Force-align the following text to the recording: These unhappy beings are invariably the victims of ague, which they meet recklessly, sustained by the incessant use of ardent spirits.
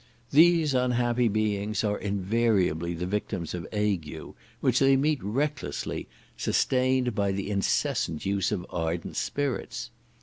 These 0.31 0.73
unhappy 0.73 1.27
beings 1.27 1.83
are 1.83 1.99
invariably 1.99 2.95
the 2.95 3.05
victims 3.05 3.53
of 3.53 3.67
ague, 3.71 4.33
which 4.59 4.79
they 4.79 4.97
meet 4.97 5.19
recklessly, 5.21 6.07
sustained 6.35 7.13
by 7.13 7.31
the 7.31 7.51
incessant 7.51 8.25
use 8.25 8.51
of 8.51 8.65
ardent 8.71 9.15
spirits. 9.15 9.91